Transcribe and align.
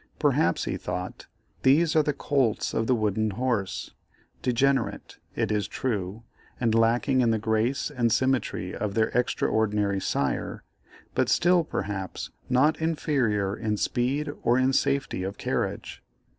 Perhaps, 0.17 0.63
he 0.63 0.77
thought, 0.77 1.27
these 1.61 1.95
are 1.95 2.01
the 2.01 2.11
colts 2.11 2.73
of 2.73 2.87
the 2.87 2.95
wooden 2.95 3.29
horse, 3.29 3.91
degenerate, 4.41 5.19
it 5.35 5.51
is 5.51 5.67
true, 5.67 6.23
and 6.59 6.73
lacking 6.73 7.21
in 7.21 7.29
the 7.29 7.37
grace 7.37 7.91
and 7.91 8.11
symmetry 8.11 8.73
of 8.73 8.95
their 8.95 9.09
extraordinary 9.09 9.99
sire, 9.99 10.63
but 11.13 11.29
still 11.29 11.63
perhaps 11.63 12.31
not 12.49 12.81
inferior 12.81 13.55
in 13.55 13.77
speed 13.77 14.31
or 14.41 14.57
in 14.57 14.73
safety 14.73 15.21
of 15.21 15.37
carriage. 15.37 16.01